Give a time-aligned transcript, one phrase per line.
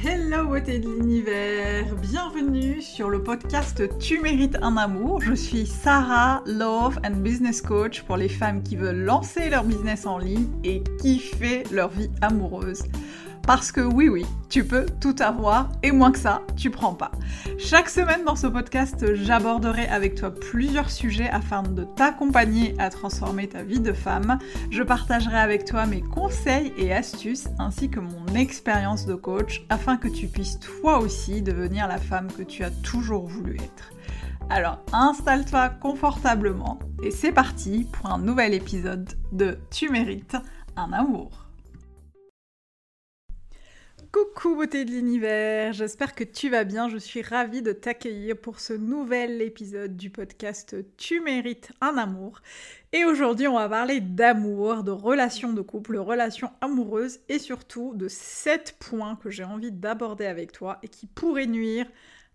[0.00, 5.20] Hello beauté de l'univers, bienvenue sur le podcast Tu mérites un amour.
[5.20, 10.06] Je suis Sarah, Love and Business Coach pour les femmes qui veulent lancer leur business
[10.06, 12.84] en ligne et kiffer leur vie amoureuse.
[13.48, 17.12] Parce que oui, oui, tu peux tout avoir et moins que ça, tu prends pas.
[17.58, 23.48] Chaque semaine dans ce podcast, j'aborderai avec toi plusieurs sujets afin de t'accompagner à transformer
[23.48, 24.38] ta vie de femme.
[24.70, 29.96] Je partagerai avec toi mes conseils et astuces ainsi que mon expérience de coach afin
[29.96, 33.92] que tu puisses toi aussi devenir la femme que tu as toujours voulu être.
[34.50, 40.36] Alors installe-toi confortablement et c'est parti pour un nouvel épisode de Tu mérites
[40.76, 41.47] un amour.
[44.10, 48.58] Coucou beauté de l'univers, j'espère que tu vas bien, je suis ravie de t'accueillir pour
[48.58, 52.40] ce nouvel épisode du podcast Tu mérites un amour.
[52.94, 58.08] Et aujourd'hui on va parler d'amour, de relations de couple, relations amoureuses et surtout de
[58.08, 61.86] 7 points que j'ai envie d'aborder avec toi et qui pourraient nuire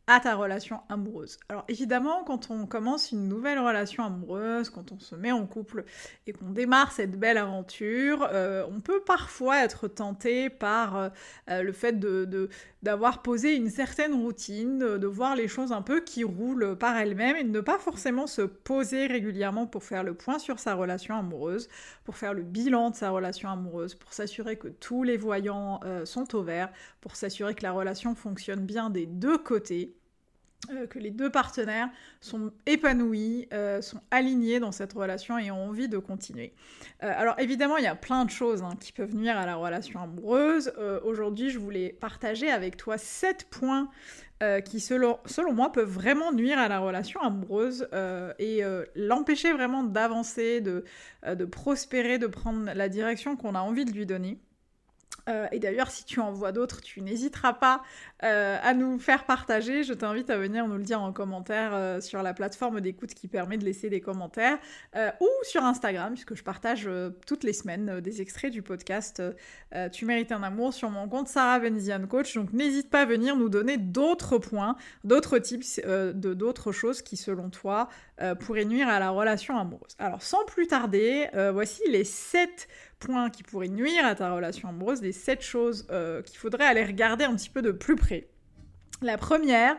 [0.07, 1.37] à ta relation amoureuse.
[1.47, 5.85] Alors évidemment, quand on commence une nouvelle relation amoureuse, quand on se met en couple
[6.27, 10.97] et qu'on démarre cette belle aventure, euh, on peut parfois être tenté par
[11.49, 12.49] euh, le fait de,
[12.81, 17.37] d'avoir posé une certaine routine, de, voir les choses un peu qui roulent par elles-mêmes
[17.37, 21.15] et de ne pas forcément se poser régulièrement pour faire le point sur sa relation
[21.15, 21.69] amoureuse,
[22.03, 26.05] pour faire le bilan de sa relation amoureuse, pour s'assurer que tous les voyants euh,
[26.05, 29.95] sont au vert, pour s'assurer que la relation fonctionne bien des deux côtés.
[30.71, 31.89] Euh, que les deux partenaires
[32.21, 36.53] sont épanouis, euh, sont alignés dans cette relation et ont envie de continuer.
[37.03, 39.55] Euh, alors évidemment, il y a plein de choses hein, qui peuvent nuire à la
[39.55, 40.71] relation amoureuse.
[41.03, 43.89] Aujourd'hui, je voulais partager avec toi sept points
[44.65, 45.19] qui, selon,
[45.53, 47.87] moi, peuvent vraiment nuire à la relation amoureuse
[48.39, 48.61] et
[48.95, 54.39] l'empêcher vraiment d'avancer, de prospérer, de prendre la direction qu'on a envie de lui donner.
[55.29, 57.83] Euh, et d'ailleurs, si tu en vois d'autres, tu n'hésiteras pas
[58.23, 59.83] euh, à nous faire partager.
[59.83, 63.27] Je t'invite à venir nous le dire en commentaire euh, sur la plateforme d'écoute qui
[63.27, 64.57] permet de laisser des commentaires
[65.19, 66.89] ou sur Instagram, puisque je partage
[67.25, 69.21] toutes les semaines des extraits du podcast
[69.91, 72.35] Tu mérites un amour sur mon compte Sarah Benzian Coach.
[72.35, 77.17] Donc n'hésite pas à venir nous donner d'autres points, d'autres tips, de d'autres choses qui,
[77.17, 77.89] selon toi,
[78.39, 79.95] pourraient nuire à la relation amoureuse.
[79.99, 82.67] Alors sans plus tarder, voici les 7
[83.03, 86.83] points qui pourraient nuire à ta relation amoureuse, les sept choses euh, qu'il faudrait aller
[86.83, 88.27] regarder un petit peu de plus près.
[89.01, 89.75] La première,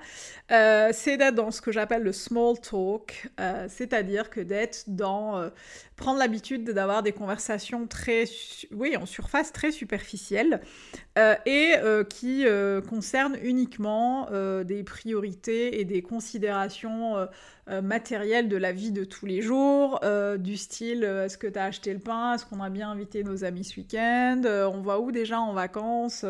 [0.52, 5.50] euh, c'est d'être dans ce que j'appelle le small talk, euh, c'est-à-dire que d'être dans
[5.96, 8.24] prendre l'habitude d'avoir des conversations très,
[8.70, 10.60] oui, en surface très superficielles
[11.46, 11.76] et
[12.10, 12.44] qui
[12.90, 14.28] concernent uniquement
[14.64, 17.26] des priorités et des considérations
[17.70, 21.46] euh, matériel de la vie de tous les jours, euh, du style euh, est-ce que
[21.46, 24.82] tu as acheté le pain, est-ce qu'on a bien invité nos amis ce week-end, on
[24.82, 26.26] va où déjà en vacances,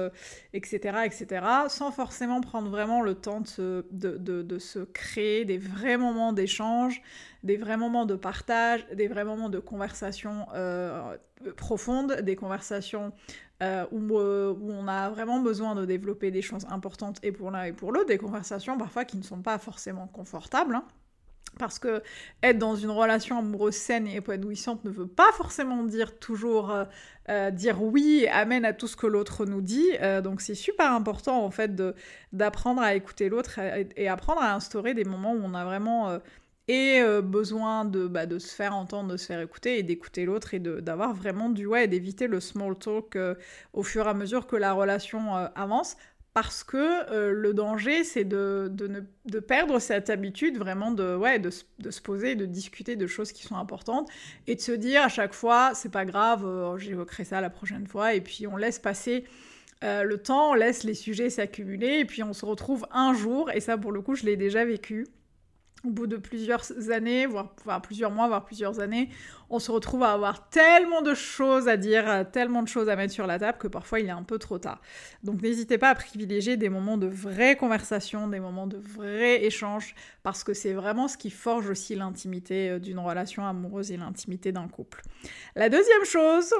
[0.52, 5.96] etc., etc., sans forcément prendre vraiment le temps de se, de, se créer des vrais
[5.96, 7.02] moments d'échange,
[7.42, 10.46] des vrais moments de partage, des vrais moments de conversation
[11.56, 13.12] profonde, des conversations
[13.60, 17.72] où, où, on a vraiment besoin de développer des choses importantes et pour l'un et
[17.72, 20.76] pour l'autre, des conversations parfois qui ne sont pas forcément confortables.
[20.76, 20.84] Hein.
[21.58, 22.02] Parce que
[22.42, 26.84] être dans une relation amoureuse saine et épanouissante ne veut pas forcément dire toujours euh,
[27.28, 29.90] euh, dire oui et amen à tout ce que l'autre nous dit.
[30.00, 31.80] Euh, donc c'est super important en fait
[32.32, 33.58] d'apprendre à écouter l'autre
[33.96, 36.18] et, apprendre à instaurer des moments où on a vraiment
[37.22, 40.58] besoin de, bah, de se faire entendre, de se faire écouter et d'écouter l'autre et
[40.58, 43.18] d'avoir vraiment du ouais et d'éviter le small talk
[43.72, 45.96] au fur et à mesure que la relation avance
[46.34, 51.50] parce que euh, le danger, c'est de, de, perdre cette habitude vraiment de, ouais, de,
[51.50, 54.10] se poser, de discuter de choses qui sont importantes
[54.48, 57.86] et de se dire à chaque fois, c'est pas grave, euh, j'évoquerai ça la prochaine
[57.86, 59.24] fois, et puis on laisse passer
[59.84, 63.50] euh, le temps, on laisse les sujets s'accumuler, et puis on se retrouve un jour,
[63.52, 65.06] et ça pour le coup, je l'ai déjà vécu
[65.84, 69.08] au bout de plusieurs années, voire, plusieurs mois, voire plusieurs années,
[69.50, 73.12] on se retrouve à avoir tellement de choses à dire, tellement de choses à mettre
[73.12, 74.80] sur la table que parfois il est un peu trop tard.
[75.22, 79.94] Donc n'hésitez pas à privilégier des moments de vraie conversation, des moments de vrai échange,
[80.22, 84.52] parce que c'est vraiment ce qui forge aussi l'intimité euh, d'une relation amoureuse et l'intimité
[84.52, 85.02] d'un couple.
[85.54, 86.52] La deuxième chose,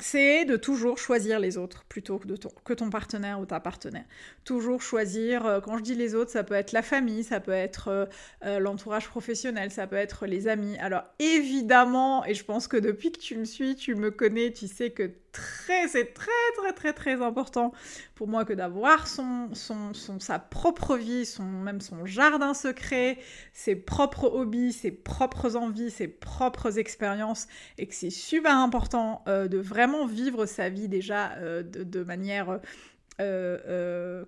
[0.00, 4.04] c'est de toujours choisir les autres plutôt que, ton, que ton partenaire ou ta partenaire.
[4.44, 7.52] Toujours choisir, euh, quand je dis les autres, ça peut être la famille, ça peut
[7.52, 8.06] être euh,
[8.44, 10.76] euh, l'entourage professionnel, ça peut être les amis.
[10.78, 14.66] Alors évidemment, et je pense que depuis que tu me suis, tu me connais, tu
[14.66, 17.72] sais que très, c'est très très très très important
[18.14, 23.18] pour moi que d'avoir son, sa propre vie, son, même son jardin secret,
[23.52, 27.48] ses propres hobbies, ses propres envies, ses propres expériences,
[27.78, 32.60] et que c'est super important de vraiment vivre sa vie déjà de, de, manière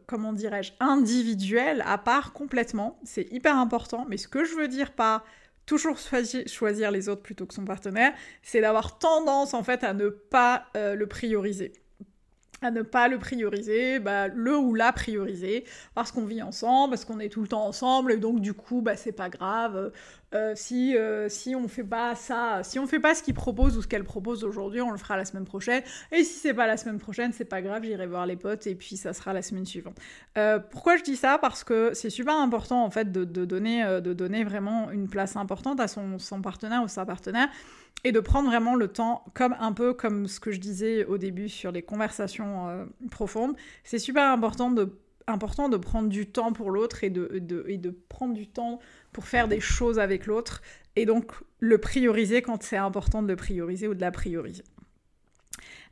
[0.06, 2.98] comment dirais-je, individuel, à part complètement.
[3.04, 4.06] C'est hyper important.
[4.08, 5.24] Mais ce que je veux dire par
[5.66, 8.12] toujours choisir les autres plutôt que son partenaire,
[8.42, 11.72] c'est d'avoir tendance en fait à ne pas le prioriser
[12.64, 15.64] à ne pas le prioriser, bah, le ou la prioriser,
[15.94, 18.80] parce qu'on vit ensemble, parce qu'on est tout le temps ensemble, et donc du coup,
[18.80, 19.92] bah, c'est pas grave.
[20.34, 23.76] Euh, si, euh, si on fait pas ça, si on fait pas ce qu'il propose
[23.78, 25.82] ou ce qu'elle propose aujourd'hui, on le fera la semaine prochaine.
[26.10, 28.74] Et si c'est pas la semaine prochaine, c'est pas grave, j'irai voir les potes et
[28.74, 29.96] puis ça sera la semaine suivante.
[30.36, 31.38] Euh, pourquoi je dis ça?
[31.38, 35.78] Parce que c'est super important en fait de, donner, de donner vraiment une place importante
[35.78, 37.48] à son, partenaire ou sa partenaire
[38.02, 41.16] et de prendre vraiment le temps, comme un peu comme ce que je disais au
[41.16, 43.54] début sur les conversations profondes.
[43.84, 47.78] C'est super important de, important de prendre du temps pour l'autre et de, de, et
[47.78, 48.78] de prendre du temps
[49.12, 50.62] pour faire des choses avec l'autre.
[50.96, 54.64] Et donc le prioriser quand c'est important de le prioriser ou de la prioriser.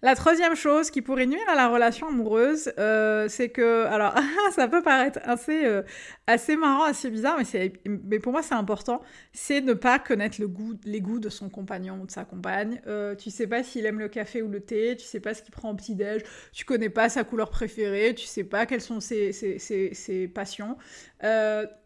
[0.04, 4.12] La troisième chose qui pourrait nuire à la relation amoureuse, euh, c'est que, alors,
[4.52, 5.82] ça peut paraître assez, euh,
[6.26, 9.00] assez marrant, assez bizarre, mais, mais pour moi c'est important,
[9.32, 12.82] c'est ne pas connaître le goût, les goûts de son compagnon ou de sa compagne.
[12.88, 15.42] Euh, tu sais pas s'il aime le café ou le thé, tu sais pas ce
[15.42, 16.22] qu'il prend au petit-déj,
[16.52, 20.26] tu connais pas sa couleur préférée, tu sais pas quelles sont ses, ses, ses, ses
[20.26, 20.78] passions.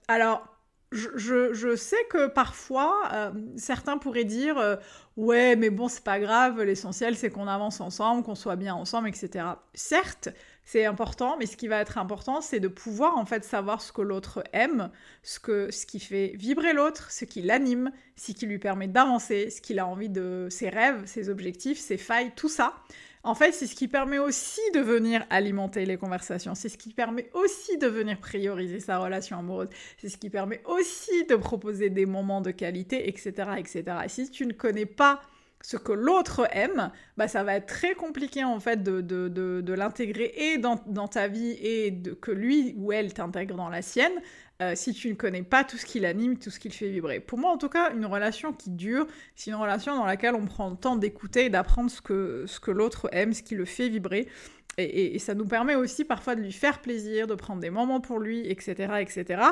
[0.09, 0.56] alors,
[0.97, 4.77] je, sais que parfois, euh, certains pourraient dire euh,
[5.17, 9.09] Ouais, mais bon, c'est pas grave, l'essentiel c'est qu'on avance ensemble, qu'on soit bien ensemble,
[9.09, 9.47] etc.
[9.73, 10.29] Certes,
[10.65, 13.93] c'est important, mais ce qui va être important, c'est de pouvoir en fait savoir ce
[13.93, 14.91] que l'autre aime,
[15.23, 19.49] ce, que, ce qui fait vibrer l'autre, ce qui l'anime, ce qui lui permet d'avancer,
[19.49, 20.49] ce qu'il a envie de.
[20.51, 22.75] ses rêves, ses objectifs, ses failles, tout ça.
[23.27, 26.55] En fait, c'est ce qui permet aussi de venir alimenter les conversations.
[26.55, 29.69] C'est ce qui permet aussi de venir prioriser sa relation amoureuse.
[29.99, 33.83] C'est ce qui permet aussi de proposer des moments de qualité, etc., etc.
[34.05, 35.21] Et si tu ne connais pas
[35.63, 39.73] ce que l'autre aime, bah ça va être très compliqué en fait de, de, de,
[39.73, 43.83] l'intégrer et dans, dans, ta vie et de, que lui ou elle t'intègre dans la
[43.83, 44.13] sienne.
[44.63, 46.89] Euh, si tu ne connais pas tout ce qui l'anime, tout ce qui le fait
[46.89, 47.21] vibrer.
[47.21, 50.47] Pour moi, en tout cas, une relation qui dure, c'est une relation dans laquelle on
[50.47, 53.67] prend le temps d'écouter et d'apprendre ce que, ce que l'autre aime, ce qui le
[53.67, 54.29] fait vibrer.
[54.79, 58.19] Et, ça nous permet aussi parfois de lui faire plaisir, de prendre des moments pour
[58.19, 59.43] lui, etc., etc.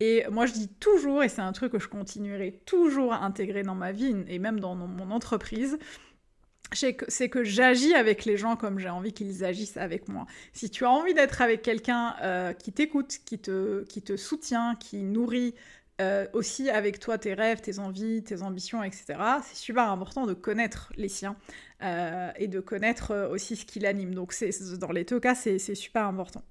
[0.00, 3.62] Et moi, je dis toujours, et c'est un truc que je continuerai toujours à intégrer
[3.62, 5.78] dans ma vie et même dans mon entreprise,
[6.72, 10.26] c'est que j'agis avec les gens comme j'ai envie qu'ils agissent avec moi.
[10.52, 14.76] Si tu as envie d'être avec quelqu'un euh, qui t'écoute, qui te, qui te soutient,
[14.76, 15.54] qui nourrit
[16.00, 19.04] euh, aussi avec toi tes rêves, tes envies, tes ambitions, etc.,
[19.44, 21.36] c'est super important de connaître les siens
[21.82, 24.14] euh, et de connaître aussi ce qui l'anime.
[24.14, 24.34] Donc
[24.78, 26.42] dans les deux cas, c'est super important.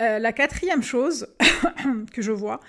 [0.00, 1.26] Euh, la quatrième chose
[2.12, 2.60] que je vois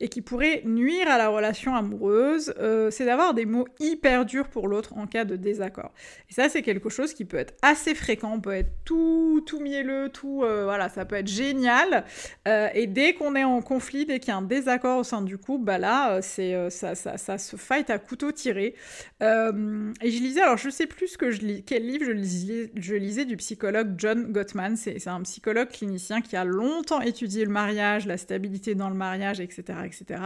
[0.00, 4.48] et qui pourrait nuire à la relation amoureuse, euh, c'est d'avoir des mots hyper durs
[4.48, 5.92] pour l'autre en cas de désaccord.
[6.30, 10.10] Et ça, c'est quelque chose qui peut être assez fréquent, peut être tout, tout mielleux,
[10.10, 12.04] tout, euh, voilà, ça peut être génial.
[12.46, 15.38] et dès qu'on est en conflit, dès qu'il y a un désaccord au sein du
[15.38, 18.74] couple, bah là, c'est ça, ça, ça, se fight à couteau tiré.
[19.20, 22.94] et je lisais, alors je sais plus que je lis, quel livre je lisais, je
[22.94, 24.76] lisais du psychologue John Gottman.
[24.76, 29.40] C'est un psychologue clinicien qui a longtemps étudié le mariage, la stabilité dans le mariage,
[29.40, 29.78] etc.
[29.84, 30.20] etc.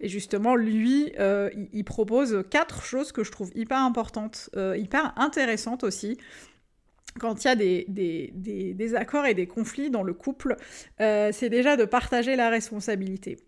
[0.00, 5.12] Et justement, lui, euh, il, propose quatre choses que je trouve hyper importantes, euh, hyper
[5.16, 6.18] intéressantes aussi
[7.18, 8.32] quand il y a des, des,
[8.74, 10.56] des, accords et des conflits dans le couple,
[11.00, 13.38] euh, c'est déjà de partager la responsabilité.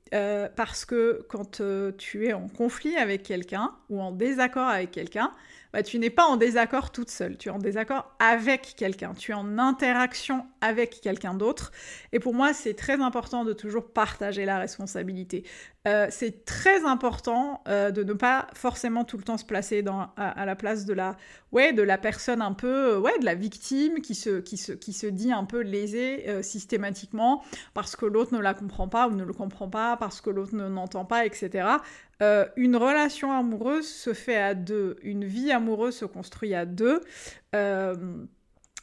[0.56, 1.60] Parce que quand
[1.98, 5.32] tu es en conflit avec quelqu'un ou en désaccord avec quelqu'un,
[5.74, 9.32] bah, tu n'es pas en désaccord toute seule, tu es en désaccord avec quelqu'un, tu
[9.32, 11.72] es en interaction avec quelqu'un d'autre.
[12.12, 15.42] Et pour moi, c'est très important de toujours partager la responsabilité.
[15.86, 20.08] Euh, c'est très important euh, de ne pas forcément tout le temps se placer dans,
[20.16, 21.16] à, la place de la,
[21.52, 24.72] ouais, de la personne un peu, euh, ouais, de la victime qui se, qui se,
[24.72, 27.42] qui se dit un peu lésée systématiquement
[27.74, 30.54] parce que l'autre ne la comprend pas ou ne le comprend pas, parce que l'autre
[30.54, 31.68] ne n'entend pas, etc.
[32.22, 37.00] Euh, une relation amoureuse se fait à deux, une vie amoureuse se construit à deux.
[37.54, 37.94] Euh,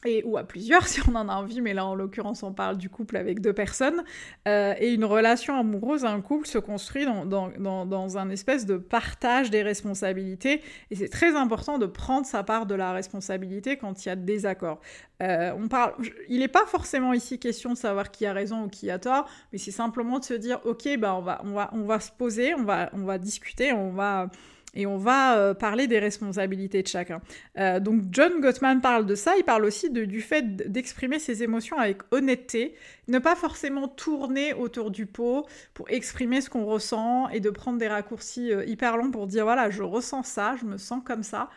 [0.04, 2.76] et, ou à plusieurs si on en a envie, mais là en l'occurrence on parle
[2.76, 4.02] du couple avec deux personnes,
[4.48, 8.76] euh, et une relation amoureuse, un couple se construit dans, dans, dans, un espèce de
[8.76, 14.04] partage des responsabilités, et c'est très important de prendre sa part de la responsabilité quand
[14.04, 14.80] il y a des désaccords.
[15.22, 15.94] Euh, on parle,
[16.28, 19.28] il n'est pas forcément ici question de savoir qui a raison ou qui a tort,
[19.52, 22.10] mais c'est simplement de se dire, ok, bah on va, on va, on va se
[22.10, 24.28] poser, on va, on va discuter, on va
[24.74, 27.20] et on va euh, parler des responsabilités de chacun.
[27.58, 31.78] Euh, donc John Gottman parle de ça, il parle aussi du fait d'exprimer ses émotions
[31.78, 32.74] avec honnêteté,
[33.08, 37.78] ne pas forcément tourner autour du pot pour exprimer ce qu'on ressent et de prendre
[37.78, 41.22] des raccourcis euh, hyper longs pour dire voilà, je ressens ça, je me sens comme
[41.22, 41.50] ça.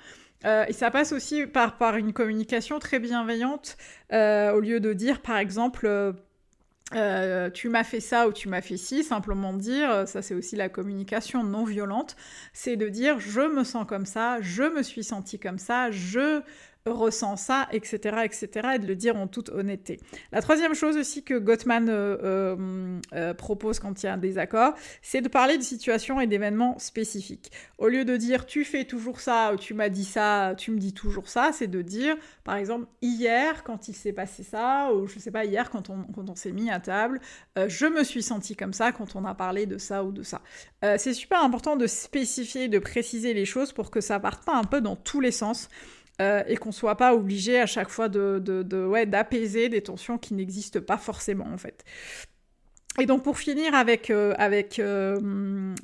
[0.43, 3.77] et ça passe aussi par, par une communication très bienveillante,
[4.12, 6.13] au lieu de dire, par exemple,
[6.92, 10.70] tu m'as fait ça ou tu m'as fait ci, simplement dire, ça c'est aussi la
[10.70, 12.15] communication non violente,
[12.54, 16.42] c'est de dire je me sens comme ça, je me suis senti comme ça, je
[16.92, 20.00] ressent ça, etc., etc., et de le dire en toute honnêteté.
[20.32, 24.18] La troisième chose aussi que Gottman euh, euh, euh, propose quand il y a un
[24.18, 27.51] désaccord, c'est de parler de situations et d'événements spécifiques.
[27.80, 30.77] Au lieu de dire tu fais toujours ça ou tu m'as dit ça, tu me
[30.77, 35.08] dis toujours ça, c'est de dire, par exemple, hier quand il s'est passé ça, ou
[35.08, 37.20] je sais pas, hier quand on, quand on s'est mis à table,
[37.56, 40.42] je me suis senti comme ça quand on a parlé de ça ou de ça.
[40.98, 44.65] c'est super important de spécifier, de préciser les choses pour que ça parte pas un
[44.65, 45.70] peu dans tous les sens.
[46.22, 50.17] Euh, et qu'on soit pas obligé à chaque fois de, de, ouais, d'apaiser des tensions
[50.17, 51.84] qui n'existent pas forcément en fait.
[53.01, 55.19] Et donc pour finir avec, euh, avec euh,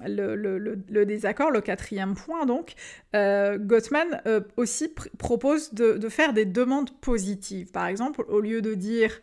[0.08, 2.76] le, le, désaccord, le quatrième point donc,
[3.14, 4.22] Gottman
[4.56, 7.70] aussi propose de, faire des demandes positives.
[7.72, 9.20] Par exemple, au lieu de dire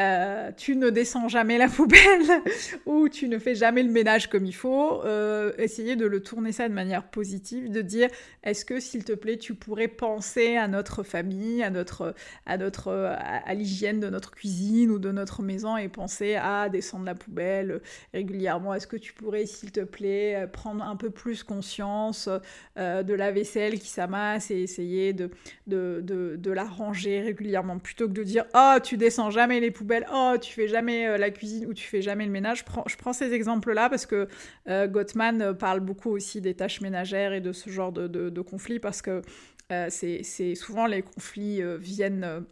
[0.00, 2.42] euh, tu ne descends jamais la poubelle
[2.86, 6.52] ou tu ne fais jamais le ménage comme il faut, euh, essayer de le tourner
[6.52, 8.08] ça de manière positive, de dire
[8.44, 12.14] est-ce que s'il te plaît tu pourrais penser à notre famille, à notre
[12.46, 17.04] à notre à, l'hygiène de notre cuisine ou de notre maison et penser à descendre
[17.04, 17.80] la poubelle
[18.14, 18.74] régulièrement?
[18.74, 22.28] Est-ce que tu pourrais s'il te plaît prendre un peu plus conscience
[22.78, 25.30] euh, de la vaisselle qui s'amasse et essayer de
[25.66, 29.87] de, de, la ranger régulièrement plutôt que de dire oh tu descends jamais les poubelles
[30.12, 32.64] oh tu fais jamais euh, la cuisine ou tu fais jamais le ménage.
[32.86, 34.28] Je prends, ces exemples-là parce que
[34.68, 38.40] euh, Gottman euh, parle beaucoup aussi des tâches ménagères et de ce genre de, de
[38.40, 39.22] conflits parce que
[39.88, 42.44] c'est souvent les conflits viennent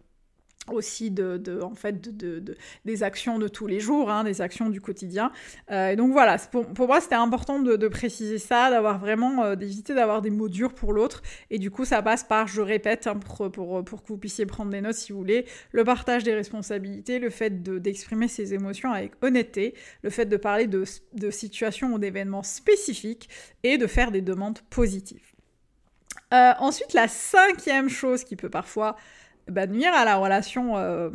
[0.73, 4.80] aussi de, en fait de, des actions de tous les jours, hein, des actions du
[4.80, 5.32] quotidien.
[5.70, 9.54] Euh, et donc voilà, pour, pour moi c'était important de, préciser ça, d'avoir vraiment euh,
[9.54, 11.23] d'éviter d'avoir des mots durs pour l'autre.
[11.50, 14.46] Et du coup ça passe par, je répète, hein, pour, pour, pour, que vous puissiez
[14.46, 18.92] prendre des notes si vous voulez, le partage des responsabilités, le fait d'exprimer ses émotions
[18.92, 23.28] avec honnêteté, le fait de parler de, de situations ou d'événements spécifiques
[23.62, 25.37] et de faire des demandes positives.
[26.35, 28.96] Euh, ensuite, la cinquième chose qui peut parfois
[29.48, 31.08] bah, nuire à la relation euh,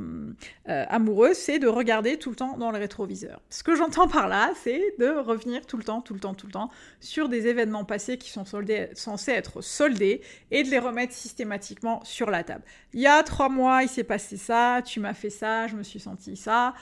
[0.69, 3.41] euh, amoureuse, c'est de regarder tout le temps dans le rétroviseur.
[3.49, 6.47] Ce que j'entends par là, c'est de revenir tout le temps, tout le temps, tout
[6.47, 6.69] le temps
[7.01, 12.31] sur des événements passés qui sont censés être soldés et de les remettre systématiquement sur
[12.31, 12.63] la table.
[12.93, 15.83] Il y a trois mois, il s'est passé ça, tu m'as fait ça, je me
[15.83, 16.73] suis senti ça.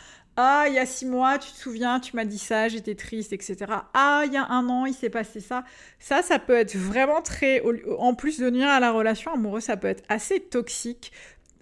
[0.42, 3.34] Ah, il y a six mois, tu te souviens, tu m'as dit ça, j'étais triste,
[3.34, 3.58] etc.
[3.94, 5.66] Ah, il y a un an, il s'est passé ça.
[6.00, 7.62] Ça, ça peut être vraiment très...
[7.98, 11.12] En plus de nuire à la relation amoureuse, ça peut être assez toxique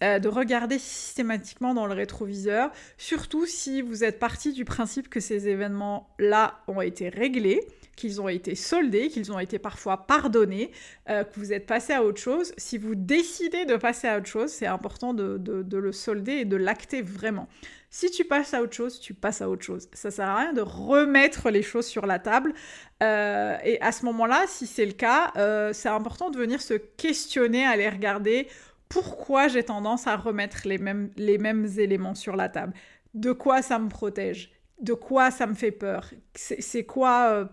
[0.04, 5.20] euh, de regarder systématiquement dans le rétroviseur, surtout si vous êtes parti du principe que
[5.20, 10.70] ces événements-là ont été réglés, qu'ils ont été soldés, qu'ils ont été parfois pardonnés,
[11.10, 12.54] euh, que vous êtes passé à autre chose.
[12.58, 16.58] Si vous décidez de passer à autre chose, c'est important de, le solder et de
[16.58, 17.48] l'acter vraiment.
[17.90, 19.90] Si tu passes à autre chose, tu passes à autre chose.
[19.94, 22.54] Ça sert à rien de remettre les choses sur la table.
[23.02, 25.32] Euh, et à ce moment-là, si c'est le cas,
[25.74, 28.48] c'est important de venir se questionner, aller regarder
[28.90, 32.74] pourquoi j'ai tendance à remettre les mêmes, les mêmes éléments sur la table?
[33.14, 34.52] De quoi ça me protège?
[34.82, 36.12] De quoi ça me fait peur?
[36.36, 37.30] C'est quoi...
[37.32, 37.46] Euh,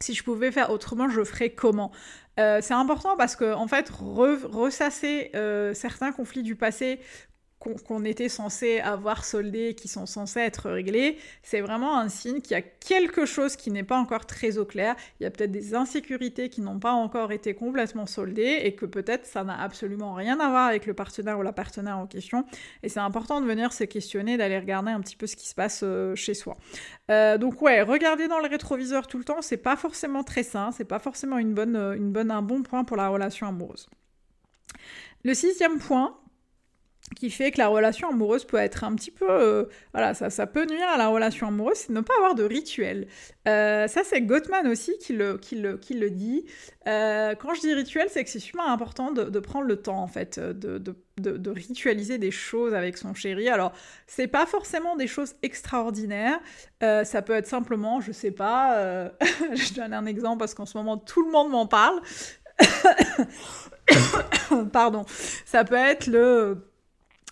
[0.00, 1.92] si je pouvais faire autrement, je ferais comment?
[2.40, 7.00] Euh, C'est important parce que, en fait, ressasser euh, certains conflits du passé
[7.62, 12.52] qu'on était censé avoir soldés, qui sont censés être réglés, c'est vraiment un signe qu'il
[12.52, 14.96] y a quelque chose qui n'est pas encore très au clair.
[15.20, 18.86] Il y a peut-être des insécurités qui n'ont pas encore été complètement soldées et que
[18.86, 22.44] peut-être ça n'a absolument rien à voir avec le partenaire ou la partenaire en question.
[22.82, 25.54] Et c'est important de venir se questionner, d'aller regarder un petit peu ce qui se
[25.54, 26.56] passe euh, chez soi.
[27.10, 30.70] Euh, donc ouais, regarder dans le rétroviseur tout le temps, c'est pas forcément très sain,
[30.72, 33.88] c'est pas forcément une bonne, une bonne, un bon point pour la relation amoureuse.
[35.24, 36.16] Le sixième point,
[37.14, 39.26] qui fait que la relation amoureuse peut être un petit peu...
[39.28, 42.44] Euh, voilà, ça, ça peut nuire à la relation amoureuse, c'est ne pas avoir de
[42.44, 43.06] rituel.
[43.48, 46.46] Euh, ça, c'est Gottman aussi qui le, qui le, qui le dit.
[46.86, 49.98] Euh, quand je dis rituel, c'est que c'est super important de, de, prendre le temps,
[49.98, 53.48] en fait, de, de, de, ritualiser des choses avec son chéri.
[53.48, 53.72] Alors,
[54.06, 56.40] c'est pas forcément des choses extraordinaires.
[56.80, 59.10] ça peut être simplement, je sais pas,
[59.54, 62.00] je donne un exemple parce qu'en ce moment, tout le monde m'en parle.
[64.72, 65.04] Pardon.
[65.44, 66.71] Ça peut être le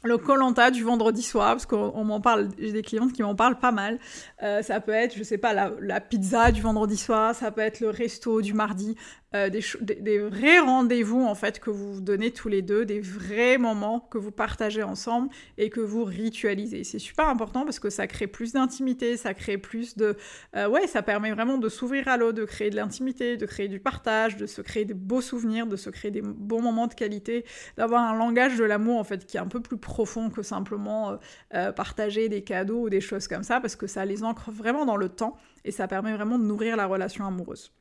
[0.03, 3.59] le Colanta du vendredi soir, parce qu'on m'en parle, j'ai des clientes qui m'en parlent
[3.59, 3.99] pas mal.
[4.43, 7.61] Euh, ça peut être, je sais pas, la, la, pizza du vendredi soir, ça peut
[7.61, 8.97] être le resto du mardi,
[9.35, 13.59] euh, des, vrais rendez-vous en fait que vous vous donnez tous les deux, des vrais
[13.59, 16.83] moments que vous partagez ensemble et que vous ritualisez.
[16.83, 20.17] C'est super important parce que ça crée plus d'intimité, ça crée plus de...
[20.57, 23.69] Euh, ouais, ça permet vraiment de s'ouvrir à l'autre, de créer de l'intimité, de créer
[23.69, 26.95] du partage, de se créer des beaux souvenirs, de se créer des bons moments de
[26.95, 27.45] qualité,
[27.77, 31.19] d'avoir un langage de l'amour en fait qui est un peu plus profond que simplement
[31.55, 34.85] euh, partager des cadeaux ou des choses comme ça parce que ça les ancre vraiment
[34.85, 37.73] dans le temps et ça permet vraiment de nourrir la relation amoureuse.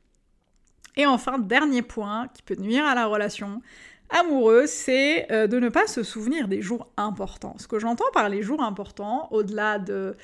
[0.96, 3.62] Et enfin, dernier point qui peut nuire à la relation
[4.10, 7.54] amoureuse, c'est euh, de ne pas se souvenir des jours importants.
[7.58, 10.16] Ce que j'entends par les jours importants, au-delà de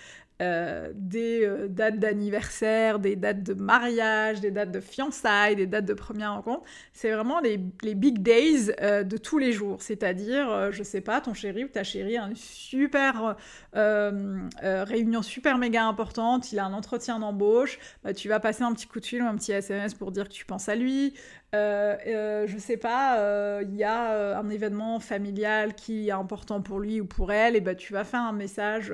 [0.42, 5.86] euh, des euh, dates d'anniversaire, des dates de mariage, des dates de fiançailles, des dates
[5.86, 6.62] de première rencontre.
[6.92, 9.80] C'est vraiment les, big days euh, de tous les jours.
[9.80, 13.36] C'est-à-dire, je sais pas, ton chéri ou ta chérie a une super
[13.72, 18.86] réunion super méga importante, il a un entretien d'embauche, bah, tu vas passer un petit
[18.86, 21.14] coup de fil ou un petit SMS pour dire que tu penses à lui.
[21.52, 27.06] Je sais pas, il y a un événement familial qui est important pour lui ou
[27.06, 28.92] pour elle, et ben tu vas faire un message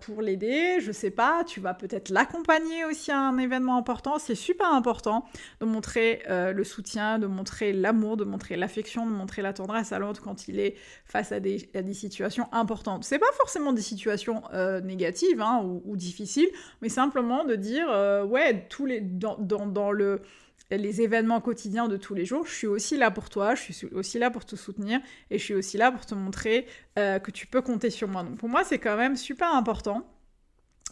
[0.00, 0.63] pour l'aider.
[0.80, 4.18] Je sais pas, tu vas peut-être l'accompagner aussi à un événement important.
[4.18, 5.24] C'est super important
[5.60, 9.98] de montrer le soutien, de montrer l'amour, de montrer l'affection, de montrer la tendresse à
[9.98, 13.04] l'autre quand il est face à des, situations importantes.
[13.04, 14.42] C'est pas forcément des situations
[14.82, 16.48] négatives hein, ou, difficiles,
[16.82, 17.86] mais simplement de dire
[18.28, 20.22] ouais tous les dans, dans, dans le
[20.70, 23.86] les événements quotidiens de tous les jours, je suis aussi là pour toi, je suis
[23.92, 26.66] aussi là pour te soutenir et je suis aussi là pour te montrer
[26.98, 28.22] euh, que tu peux compter sur moi.
[28.22, 30.06] Donc pour moi, c'est quand même super important.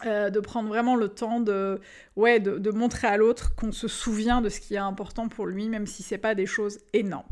[0.05, 1.79] Euh, de prendre vraiment le temps de,
[2.15, 5.69] ouais, de, montrer à l'autre qu'on se souvient de ce qui est important pour lui,
[5.69, 7.27] même si c'est pas des choses énormes.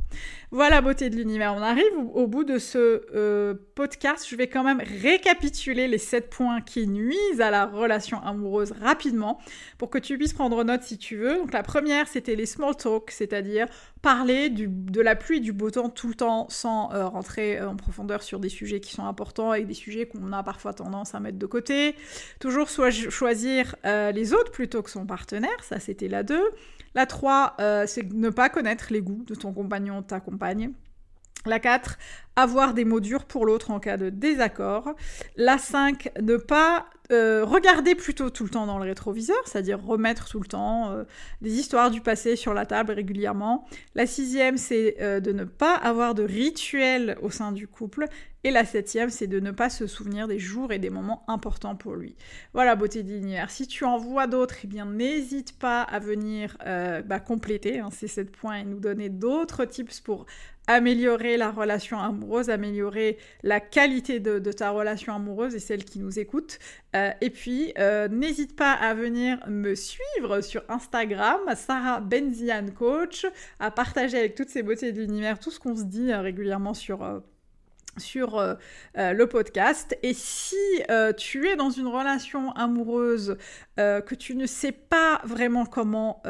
[0.52, 1.54] Voilà, beauté de l'univers.
[1.58, 4.26] On arrive au, bout de ce euh, podcast.
[4.30, 9.40] Je vais quand même récapituler les 7 points qui nuisent à la relation amoureuse rapidement
[9.80, 11.38] pour que tu puisses prendre note si tu veux.
[11.38, 13.68] Donc la première, c'était les small talk, c'est-à-dire
[14.02, 18.24] parler de la pluie du beau temps tout le temps sans euh, rentrer en profondeur
[18.24, 21.38] sur des sujets qui sont importants et des sujets qu'on a parfois tendance à mettre
[21.38, 21.96] de côté.
[22.40, 26.42] Toujours choisir euh, les autres plutôt que son partenaire, ça c'était la 2.
[26.96, 30.20] La 3, euh, c'est ne pas connaître les goûts de ton compagnon ou de ta
[30.20, 30.72] compagne.
[31.46, 31.98] La 4,
[32.36, 34.94] avoir des mots durs pour l'autre en cas de désaccord.
[35.36, 40.30] La 5, ne pas euh, regarder plutôt tout le temps dans le rétroviseur, c'est-à-dire remettre
[40.30, 41.04] tout le temps euh,
[41.42, 43.66] des histoires du passé sur la table régulièrement.
[43.96, 48.06] La sixième, c'est euh, de ne pas avoir de rituel au sein du couple.
[48.44, 51.76] Et la septième, c'est de ne pas se souvenir des jours et des moments importants
[51.76, 52.16] pour lui.
[52.54, 53.52] Voilà, beauté d'univers.
[53.52, 56.58] Si tu en vois d'autres, eh bien, n'hésite pas à venir
[57.06, 60.26] bah, compléter hein, ces sept points et nous donner d'autres tips pour
[60.68, 66.20] améliorer la relation amoureuse, améliorer la qualité de, ta relation amoureuse et celle qui nous
[66.20, 66.60] écoute.
[66.96, 73.26] Euh, et puis, euh, n'hésite pas à venir me suivre sur Instagram, Sarah Benzian Coach,
[73.60, 76.74] à partager avec toutes ces beautés de l'univers tout ce qu'on se dit euh, régulièrement
[76.74, 77.22] sur
[77.98, 78.56] sur euh,
[78.98, 79.98] euh, le podcast.
[80.04, 80.56] Et si
[80.90, 83.38] euh, tu es dans une relation amoureuse
[83.78, 86.22] que tu ne sais pas vraiment comment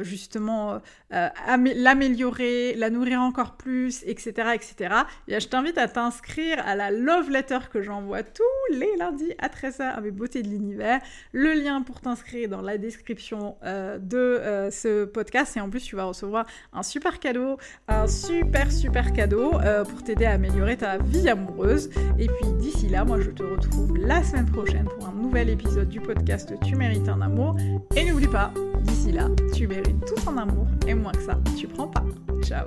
[0.00, 0.80] justement
[1.12, 4.94] l'améliorer, la nourrir encore plus, etc., etc.,
[5.28, 9.46] eh je t'invite à t'inscrire à la love letter que j'envoie tous les lundis à
[9.46, 11.00] 13h avec Beauté de l'univers.
[11.30, 15.56] Le lien pour t'inscrire dans la description de ce podcast.
[15.56, 19.52] Et en plus, tu vas recevoir un super cadeau, un super super cadeau
[19.88, 21.90] pour t'aider à améliorer vie amoureuse.
[22.18, 25.88] Et puis d'ici là, moi je te retrouve la semaine prochaine pour un nouvel épisode
[25.88, 27.56] du podcast Tu mérites un amour.
[27.96, 31.66] Et n'oublie pas, d'ici là, tu mérites tout ton amour et moins que ça, tu
[31.66, 32.04] prends pas.
[32.42, 32.66] Ciao